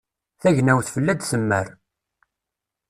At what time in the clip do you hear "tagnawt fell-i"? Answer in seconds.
0.41-1.11